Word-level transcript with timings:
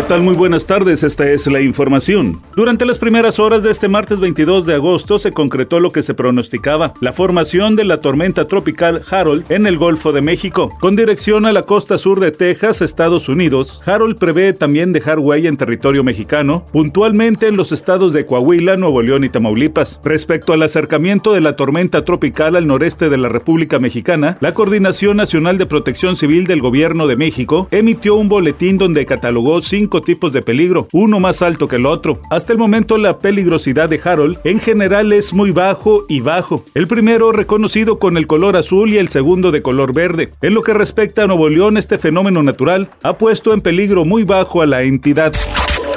¿Qué 0.00 0.06
tal? 0.06 0.22
Muy 0.22 0.34
buenas 0.34 0.64
tardes, 0.64 1.04
esta 1.04 1.30
es 1.30 1.46
la 1.46 1.60
información. 1.60 2.40
Durante 2.56 2.86
las 2.86 2.96
primeras 2.96 3.38
horas 3.38 3.62
de 3.62 3.70
este 3.70 3.86
martes 3.86 4.18
22 4.18 4.64
de 4.64 4.76
agosto 4.76 5.18
se 5.18 5.30
concretó 5.30 5.78
lo 5.78 5.92
que 5.92 6.00
se 6.00 6.14
pronosticaba, 6.14 6.94
la 7.02 7.12
formación 7.12 7.76
de 7.76 7.84
la 7.84 8.00
tormenta 8.00 8.48
tropical 8.48 9.02
Harold 9.10 9.52
en 9.52 9.66
el 9.66 9.76
Golfo 9.76 10.12
de 10.12 10.22
México. 10.22 10.70
Con 10.80 10.96
dirección 10.96 11.44
a 11.44 11.52
la 11.52 11.64
costa 11.64 11.98
sur 11.98 12.18
de 12.18 12.30
Texas, 12.30 12.80
Estados 12.80 13.28
Unidos, 13.28 13.82
Harold 13.84 14.18
prevé 14.18 14.54
también 14.54 14.94
dejar 14.94 15.18
huella 15.18 15.50
en 15.50 15.58
territorio 15.58 16.02
mexicano, 16.02 16.64
puntualmente 16.72 17.48
en 17.48 17.58
los 17.58 17.70
estados 17.70 18.14
de 18.14 18.24
Coahuila, 18.24 18.78
Nuevo 18.78 19.02
León 19.02 19.24
y 19.24 19.28
Tamaulipas. 19.28 20.00
Respecto 20.02 20.54
al 20.54 20.62
acercamiento 20.62 21.34
de 21.34 21.42
la 21.42 21.56
tormenta 21.56 22.04
tropical 22.04 22.56
al 22.56 22.66
noreste 22.66 23.10
de 23.10 23.18
la 23.18 23.28
República 23.28 23.78
Mexicana, 23.78 24.38
la 24.40 24.54
Coordinación 24.54 25.18
Nacional 25.18 25.58
de 25.58 25.66
Protección 25.66 26.16
Civil 26.16 26.46
del 26.46 26.62
Gobierno 26.62 27.06
de 27.06 27.16
México 27.16 27.68
emitió 27.70 28.14
un 28.14 28.30
boletín 28.30 28.78
donde 28.78 29.04
catalogó 29.04 29.60
cinco 29.60 29.89
tipos 30.00 30.32
de 30.32 30.42
peligro, 30.42 30.86
uno 30.92 31.18
más 31.18 31.42
alto 31.42 31.66
que 31.66 31.76
el 31.76 31.86
otro. 31.86 32.22
Hasta 32.30 32.52
el 32.52 32.58
momento 32.60 32.96
la 32.96 33.18
peligrosidad 33.18 33.88
de 33.88 34.00
Harold 34.02 34.38
en 34.44 34.60
general 34.60 35.12
es 35.12 35.34
muy 35.34 35.50
bajo 35.50 36.04
y 36.08 36.20
bajo. 36.20 36.64
El 36.74 36.86
primero 36.86 37.32
reconocido 37.32 37.98
con 37.98 38.16
el 38.16 38.28
color 38.28 38.56
azul 38.56 38.90
y 38.90 38.98
el 38.98 39.08
segundo 39.08 39.50
de 39.50 39.62
color 39.62 39.92
verde. 39.92 40.30
En 40.40 40.54
lo 40.54 40.62
que 40.62 40.74
respecta 40.74 41.24
a 41.24 41.26
Nuevo 41.26 41.48
León, 41.48 41.76
este 41.76 41.98
fenómeno 41.98 42.44
natural 42.44 42.90
ha 43.02 43.18
puesto 43.18 43.52
en 43.52 43.60
peligro 43.60 44.04
muy 44.04 44.22
bajo 44.22 44.62
a 44.62 44.66
la 44.66 44.82
entidad. 44.82 45.32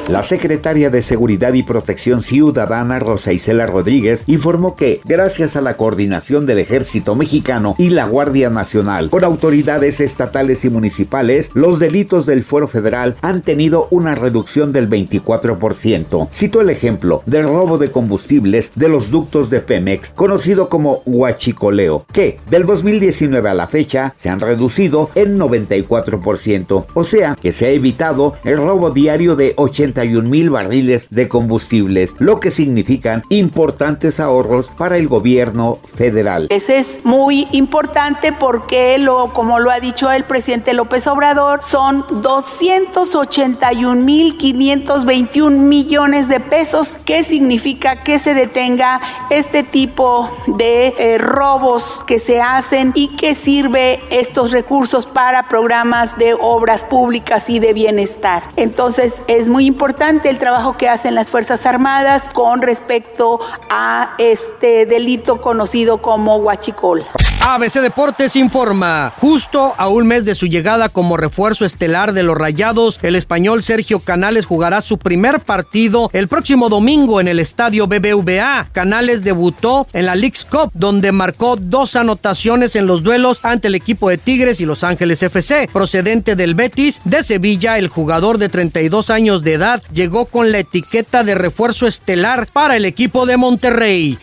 La 0.10 0.22
secretaria 0.22 0.90
de 0.90 1.02
Seguridad 1.02 1.54
y 1.54 1.64
Protección 1.64 2.24
Ciudadana, 2.24 3.00
Rosa 3.00 3.32
Isela 3.32 3.68
Rodríguez, 3.68 4.26
informó 4.28 4.76
que, 4.76 5.00
gracias 5.06 5.56
a 5.56 5.62
la 5.62 5.78
coordinación 5.78 6.46
del 6.46 6.60
Ejército 6.60 7.16
Mexicano 7.16 7.76
y 7.78 7.90
la 7.90 8.06
Guardia 8.06 8.50
Nacional 8.50 9.10
con 9.10 9.24
autoridades 9.24 10.02
estatales 10.02 10.66
y 10.66 10.70
municipales, 10.70 11.52
los 11.54 11.80
delitos 11.80 12.26
del 12.26 12.44
Fuero 12.44 12.68
Federal 12.68 13.16
han 13.22 13.42
tenido 13.44 13.88
una 13.92 14.14
reducción 14.14 14.74
del 14.74 14.90
24%. 14.90 16.28
Cito 16.34 16.60
el 16.60 16.70
ejemplo 16.70 17.24
del 17.26 17.46
robo 17.46 17.78
de 17.78 17.90
combustibles 17.90 18.72
de 18.76 18.90
los 18.90 19.10
ductos 19.10 19.50
de 19.50 19.62
Pemex, 19.62 20.12
conocido 20.12 20.68
como 20.68 21.02
huachicoleo, 21.06 22.06
que 22.12 22.40
del 22.50 22.66
2019 22.66 23.50
a 23.50 23.54
la 23.54 23.68
fecha 23.68 24.14
se 24.18 24.30
han 24.30 24.42
reducido 24.42 25.10
en 25.16 25.40
94%, 25.40 26.86
o 26.94 27.04
sea 27.06 27.38
que 27.42 27.54
se 27.54 27.68
ha 27.68 27.70
evitado 27.70 28.36
el 28.44 28.58
robo 28.58 28.92
diario 28.92 29.38
de 29.38 29.54
80 29.56 29.93
mil 30.24 30.50
barriles 30.50 31.08
de 31.10 31.28
combustibles, 31.28 32.16
lo 32.20 32.40
que 32.40 32.52
significan 32.52 33.24
importantes 33.30 34.20
ahorros 34.20 34.68
para 34.78 34.98
el 34.98 35.08
gobierno 35.08 35.80
federal. 35.96 36.48
Ese 36.50 36.78
es 36.78 37.00
muy 37.04 37.48
importante 37.52 38.34
porque, 38.34 38.98
lo, 38.98 39.34
como 39.34 39.60
lo 39.60 39.72
ha 39.72 39.80
dicho 39.80 40.12
el 40.12 40.24
presidente 40.24 40.74
López 40.74 41.08
Obrador, 41.08 41.64
son 41.64 42.06
281 42.22 44.02
mil 44.02 44.38
521 44.38 45.58
millones 45.58 46.28
de 46.28 46.40
pesos, 46.40 46.98
que 47.06 47.24
significa 47.24 48.04
que 48.04 48.20
se 48.20 48.34
detenga 48.34 49.00
este 49.30 49.64
tipo 49.64 50.30
de 50.48 50.94
eh, 50.98 51.18
robos 51.18 52.04
que 52.08 52.20
se 52.20 52.42
hacen 52.42 52.92
y 52.96 53.16
que 53.16 53.36
sirve 53.36 54.00
estos 54.10 54.52
recursos 54.52 55.06
para 55.06 55.44
programas 55.44 56.18
de 56.18 56.34
obras 56.34 56.84
públicas 56.84 57.50
y 57.50 57.60
de 57.60 57.74
bienestar. 57.74 58.44
Entonces 58.56 59.22
es 59.28 59.50
muy 59.50 59.66
importante 59.66 59.83
importante 59.84 60.30
el 60.30 60.40
trabajo 60.40 60.78
que 60.78 60.88
hacen 60.88 61.14
las 61.14 61.30
Fuerzas 61.30 61.66
Armadas 61.66 62.30
con 62.34 62.62
respecto 62.62 63.42
a 63.70 64.16
este 64.18 64.86
delito 64.86 65.42
conocido 65.42 66.02
como 66.02 66.38
huachicol. 66.38 67.04
ABC 67.46 67.82
Deportes 67.82 68.38
informa, 68.38 69.12
justo 69.18 69.74
a 69.78 69.90
un 69.90 70.08
mes 70.08 70.24
de 70.24 70.34
su 70.34 70.46
llegada 70.46 70.88
como 70.88 71.18
refuerzo 71.18 71.66
estelar 71.66 72.14
de 72.14 72.24
los 72.24 72.38
Rayados, 72.38 73.00
el 73.02 73.18
español 73.18 73.64
Sergio 73.64 74.00
Canales 74.00 74.46
jugará 74.46 74.80
su 74.80 74.98
primer 74.98 75.42
partido 75.42 76.10
el 76.14 76.30
próximo 76.30 76.70
domingo 76.70 77.20
en 77.20 77.28
el 77.28 77.42
estadio 77.42 77.86
BBVA. 77.86 78.70
Canales 78.72 79.26
debutó 79.26 79.88
en 79.92 80.06
la 80.06 80.16
League's 80.16 80.46
Cup, 80.46 80.72
donde 80.74 81.12
marcó 81.12 81.58
dos 81.58 81.98
anotaciones 81.98 82.78
en 82.78 82.88
los 82.88 83.04
duelos 83.04 83.44
ante 83.44 83.68
el 83.68 83.76
equipo 83.76 84.08
de 84.08 84.18
Tigres 84.18 84.62
y 84.62 84.66
Los 84.66 84.86
Ángeles 84.86 85.22
FC. 85.22 85.70
Procedente 85.74 86.38
del 86.38 86.56
Betis 86.56 87.02
de 87.04 87.24
Sevilla, 87.24 87.78
el 87.78 87.90
jugador 87.90 88.38
de 88.38 88.48
32 88.48 89.10
años 89.10 89.44
de 89.44 89.56
edad 89.56 89.84
llegó 89.94 90.28
con 90.28 90.54
la 90.54 90.60
etiqueta 90.60 91.26
de 91.26 91.36
refuerzo 91.36 91.88
estelar 91.88 92.48
para 92.54 92.78
el 92.78 92.86
equipo 92.86 93.26
de 93.26 93.36
Monterrey. 93.36 94.18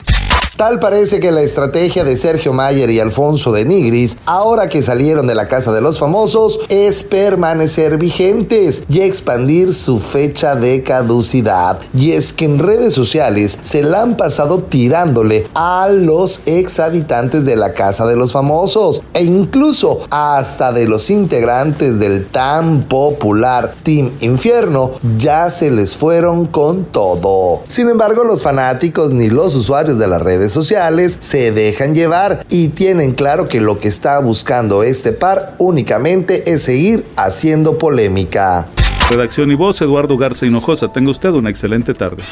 Tal 0.60 0.78
parece 0.78 1.20
que 1.20 1.32
la 1.32 1.40
estrategia 1.40 2.04
de 2.04 2.18
Sergio 2.18 2.52
Mayer 2.52 2.90
y 2.90 3.00
Alfonso 3.00 3.50
de 3.50 3.64
Nigris, 3.64 4.18
ahora 4.26 4.68
que 4.68 4.82
salieron 4.82 5.26
de 5.26 5.34
la 5.34 5.48
casa 5.48 5.72
de 5.72 5.80
los 5.80 5.98
famosos, 5.98 6.60
es 6.68 7.02
permanecer 7.02 7.96
vigentes 7.96 8.82
y 8.86 9.00
expandir 9.00 9.72
su 9.72 9.98
fecha 9.98 10.56
de 10.56 10.82
caducidad. 10.82 11.78
Y 11.94 12.12
es 12.12 12.34
que 12.34 12.44
en 12.44 12.58
redes 12.58 12.92
sociales 12.92 13.58
se 13.62 13.82
la 13.82 14.02
han 14.02 14.18
pasado 14.18 14.58
tirándole 14.58 15.46
a 15.54 15.88
los 15.88 16.42
ex 16.44 16.78
habitantes 16.78 17.46
de 17.46 17.56
la 17.56 17.72
casa 17.72 18.06
de 18.06 18.16
los 18.16 18.32
famosos 18.32 19.00
e 19.14 19.22
incluso 19.22 20.00
hasta 20.10 20.74
de 20.74 20.86
los 20.86 21.08
integrantes 21.08 21.98
del 21.98 22.26
tan 22.26 22.82
popular 22.82 23.72
Team 23.82 24.10
Infierno 24.20 24.90
ya 25.16 25.50
se 25.50 25.70
les 25.70 25.96
fueron 25.96 26.44
con 26.44 26.84
todo. 26.84 27.62
Sin 27.66 27.88
embargo, 27.88 28.24
los 28.24 28.42
fanáticos 28.42 29.10
ni 29.10 29.30
los 29.30 29.54
usuarios 29.54 29.98
de 29.98 30.06
las 30.06 30.22
redes 30.50 30.54
sociales 30.54 31.16
se 31.20 31.52
dejan 31.52 31.94
llevar 31.94 32.44
y 32.48 32.68
tienen 32.68 33.12
claro 33.12 33.46
que 33.48 33.60
lo 33.60 33.78
que 33.78 33.86
está 33.86 34.18
buscando 34.18 34.82
este 34.82 35.12
par 35.12 35.54
únicamente 35.58 36.52
es 36.52 36.64
seguir 36.64 37.06
haciendo 37.16 37.78
polémica. 37.78 38.66
Redacción 39.10 39.50
y 39.52 39.54
voz, 39.54 39.80
Eduardo 39.80 40.16
Garza 40.16 40.46
Hinojosa. 40.46 40.92
Tenga 40.92 41.10
usted 41.12 41.30
una 41.30 41.50
excelente 41.50 41.94
tarde. 41.94 42.22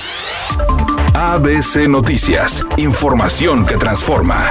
ABC 1.15 1.89
Noticias, 1.89 2.65
información 2.77 3.65
que 3.65 3.77
transforma. 3.77 4.51